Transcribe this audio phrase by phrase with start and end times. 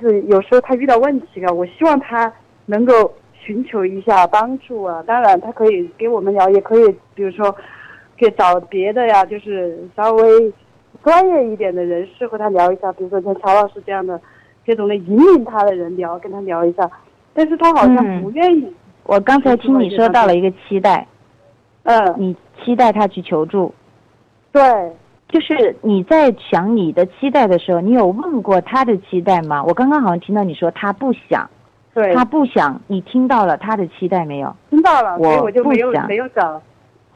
[0.00, 2.32] 就是有时候他遇到问题了，我希望他
[2.66, 5.02] 能够寻求一下帮助啊。
[5.06, 7.54] 当然，他可以给我们聊，也可以，比如说，
[8.16, 10.52] 给找别的呀，就是稍微
[11.02, 12.92] 专业一点的人士和他聊一下。
[12.92, 14.20] 比如说像乔老师这样的，
[14.64, 16.88] 这种的引领他的人聊，跟他聊一下。
[17.34, 18.72] 但是他好像不愿意。
[19.04, 21.06] 我刚才听你说到了一个期待，
[21.84, 23.72] 嗯，你期待他去求助。
[24.52, 24.62] 对，
[25.28, 29.62] 就是你在想你的期待的时候，你有问过他的期待吗？
[29.62, 31.48] 我刚刚好像听到你说他不想，
[31.94, 32.80] 对，他不想。
[32.86, 34.54] 你听到了他的期待没有？
[34.70, 36.60] 听到了，所以我就没有不想没有找。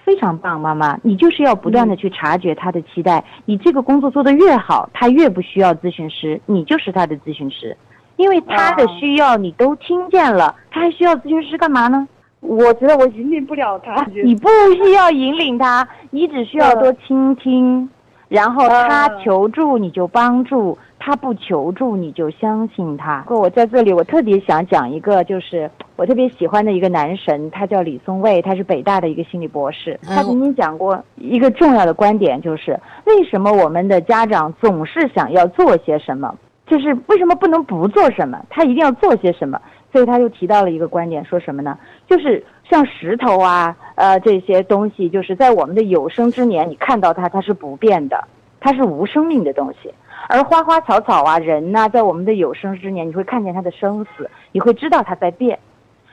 [0.05, 3.25] 非常棒，妈妈，你就是要不断的去察觉他的期待。
[3.45, 7.77] 你这个工作做得越好，他越不需要咨询师，你就是他的咨询师，
[8.17, 12.09] 因为他的哦需要你都听见了，他还需要咨询师干嘛呢？
[12.41, 14.05] 我觉得我引领不了他。
[14.25, 14.49] 你不
[14.85, 17.89] 需要引领他，你只需要多倾听，
[18.33, 23.21] 然后他嗯求助你就帮助，他不求助你就相信他。
[23.27, 30.01] 不过我在这里，我特别想讲一个，就是我特别喜欢的一个男神，他叫李松蔚，他是北大的一个心理博士。
[30.09, 36.35] 嗯他曾经讲过一个重要的观点，就是为什么我们的家长总是想要做些什么，
[36.67, 39.61] 就是为什么不能不做什么，他一定要做些什么。
[39.93, 41.79] 所以他就提到了一个观点，说什么呢？
[42.09, 48.27] 就是像石头啊，呃，这些东西，就是在我们的有生之年，你看到它，它是不变的，
[48.59, 49.93] 它是无生命的东西。
[50.29, 55.59] 而花花草草啊，人呐、在我们的有生之年，你会看见它的生死，你会知道它在变。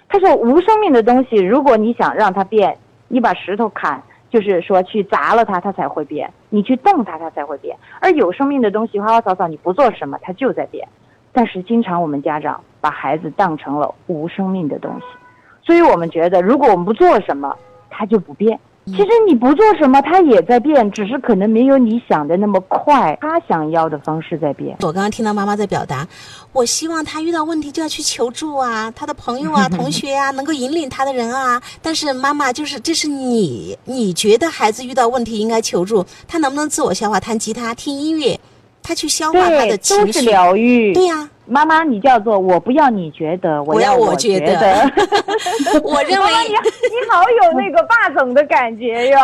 [0.09, 2.75] 他说无生命的东西，如果你想让它变，
[3.07, 7.77] 你把石头砍，就是说去砸了它，它才会变；你去动它，它才会变。
[8.01, 10.85] 而有生命的东西，花花草草，你不做什么，它就在变。
[11.31, 15.05] 但是经常我们家长把孩子当成了无生命的东西，
[15.65, 17.55] 所以我们觉得如果我们不做什么，
[17.89, 18.59] 他就不变。
[18.87, 24.75] 其实你不做什么，他也在变，只是可能没有你想的那么快，他想要的方式在变。
[24.79, 26.07] 我刚刚听到妈妈在表达，
[26.53, 31.61] 我希望他遇到问题就要去求助啊，他的朋友啊、 同学啊，能够引领他的人啊。
[31.83, 37.19] 但是妈妈就是，这是你，你觉得孩子遇到问题应该求助，他能不能自我消化？
[37.19, 38.39] 弹吉他、听音乐，
[38.89, 40.05] 他去消化他的对，情绪。
[40.05, 40.91] 都是疗愈。
[40.93, 44.91] 对呀、妈妈，你叫做我不要你觉得，我要我觉得。
[45.83, 49.17] 我认为妈妈，你你好有那个霸总的感觉哟，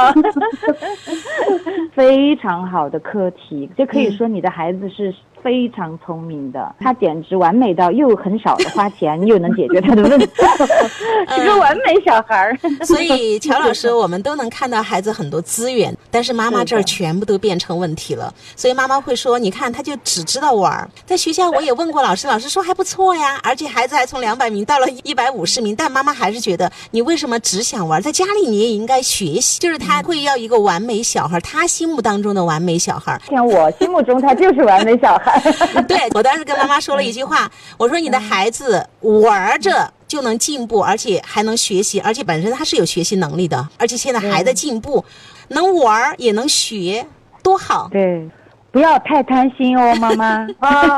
[1.96, 5.12] 非常好的课题，这可以说你的孩子是
[5.46, 10.28] 非常聪明的，他简直完美到又很少的花钱，又能解决他的问题，
[11.38, 12.58] 是个完美小孩儿。
[12.84, 18.34] 所以乔老师，我们都能看到孩子很多资源，但是妈妈这儿全部都变成问题了。
[18.56, 20.90] 所以妈妈会说：“你看，他就只知道玩儿。
[21.06, 25.76] 在学校我也问过老师，老师说还不错呀，而且孩子还从两百名到了一百五十名。
[25.76, 28.02] 但妈妈还是觉得，你为什么只想玩？
[28.02, 29.60] 在家里你也应该学习。
[29.60, 33.22] 就是他会要一个完美小孩，他心目当中的完美小孩。
[33.30, 35.35] 像我心目中他就是完美小孩。
[35.88, 45.04] 对我当时跟妈妈说了一句话，我说你的孩子玩着就能进步，而且还能学习，而且本身他是有学习能力的，而且现在还在进步，
[45.50, 47.06] 能玩儿也能学，
[47.44, 47.88] 多好！
[47.92, 48.28] 对，
[48.72, 50.48] 不要太贪心哦，妈妈。
[50.60, 50.98] 啊，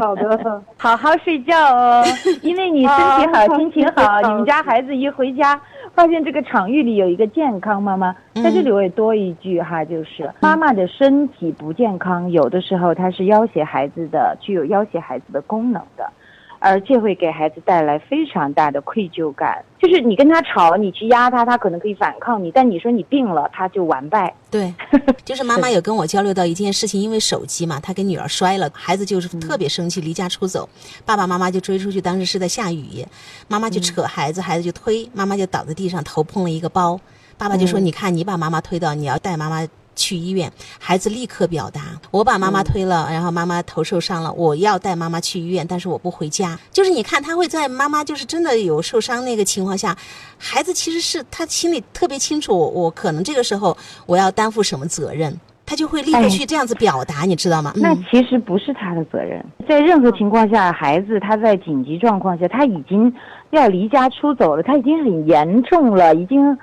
[0.00, 2.04] 好的， 好好睡觉哦，
[2.42, 5.60] 因为你身体好、啊心情，好你们家孩子一回家，
[5.96, 16.12] 发现这个场域里有一个健康妈妈，嗯在这里我也多一句哈，就是妈妈的身体不健康，有的时候它是要挟孩子的，具有要挟孩子的功能的。
[16.58, 24.34] 而且会给孩子带来非常大的愧疚感，就是你跟他吵，你去压他，他可能可以反抗你，但你说你病了，他就完败。
[24.50, 24.72] 对，
[25.24, 30.68] 就是妈妈有跟我交流到一件事情，因为手机嘛，她跟女儿摔了，孩子就是特别生气，离家出走，
[31.04, 33.04] 爸爸妈妈就追出去，当时是在下雨，
[33.48, 36.98] 妈妈就扯孩子，孩子就推，妈妈就倒在地上，头碰了一个包，
[37.38, 41.80] 爸爸就说：“你看，你把妈妈推倒，你要带妈妈。”去医院，孩子立刻表达
[42.12, 49.96] ：“我把妈妈推了，然后妈妈头受伤了，我要带妈妈去医院，但是我不回家。”就是你看，他会在妈妈就是真的有受伤那个情况下，
[50.38, 57.72] 孩子其实是他心里特别清楚，我我可能这个时候我要担负什么责任，他就会立刻去这样子表达，你知道吗？
[57.74, 63.12] 那嗯，其实不是他的责任，在任何情况下，孩子他在紧急状况下，他已经
[63.50, 66.56] 要离家出走了，他已经很严重了，已经。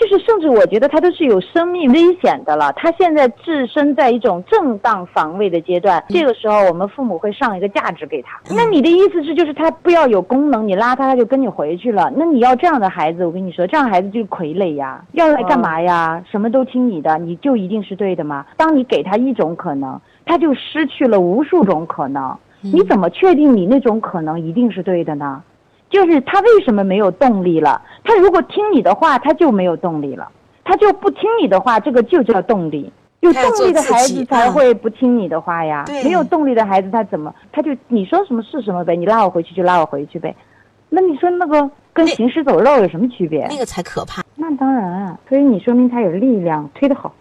[0.00, 2.72] 就是，甚至我觉得他都是有生命危险的了。
[2.72, 8.40] 他现在置身在一种正当防卫的阶段，这个时候我们父母会上一个价值给他。
[8.48, 12.10] 那你的意思是，就是他不要有功能，你拉他他就跟你回去了。
[12.16, 16.24] 那你要这样的孩子，我跟你说，这样孩子就是傀儡呀，要来干嘛呀？
[16.30, 18.46] 什么都听你的，你就一定是对的吗？
[18.56, 22.34] 当你给他一种可能，他就失去了无数种可能。
[22.62, 25.42] 你怎么确定你那种可能一定是对的呢？
[25.90, 27.82] 就是他为什么没有动力了？
[28.04, 30.24] 他如果听你的话，他就没有动力了；
[30.64, 32.90] 他就不听你的话，这个就叫动力。
[33.20, 35.84] 有动力的孩子才嗯会不听你的话呀。
[35.84, 40.34] 对没有动力的孩子他怎么他就你说什么是什么呗，你拉我回去就拉我回去呗。
[40.88, 43.46] 那你说那个跟行尸走肉有什么区别？
[43.50, 44.22] 那个才可怕。
[44.36, 47.12] 那当然啊，所以你说明他有力量，推得好。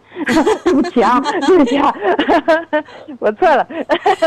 [0.63, 1.93] 对 不起啊，对不起啊，
[3.19, 3.67] 我错了。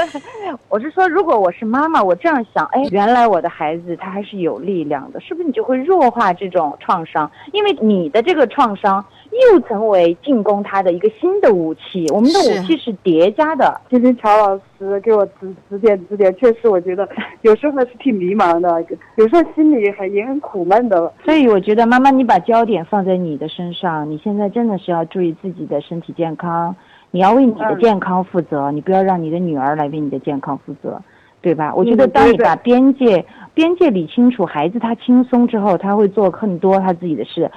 [0.69, 7.31] 我是说，如果我是妈妈，我这样想，哎，原来我的孩子他还是有力量的，是不是你就会弱化这种创伤？
[7.53, 9.05] 因为你的这个创伤
[9.53, 12.07] 又成为进攻他的一个新的武器。
[12.13, 14.63] 我们的武器是叠加的，今天乔老师
[15.01, 17.09] 给我指指点指点，确实我觉得
[17.43, 18.85] 有时候还是挺迷茫的，
[19.17, 21.13] 有时候心里还也很苦闷的。
[21.25, 26.75] 所以我觉得妈妈，你把焦点放在你的身上，你现在真的是要注意自己的身体健康，
[27.11, 31.01] 你要为你的嗯健康负责，你不要让你的女儿来为你的健康负责，
[31.41, 31.75] 对吧？
[31.75, 33.25] 我觉得当你把边界
[33.55, 37.51] 边界理清楚，孩子他轻松之后，他会做更多他自己的事。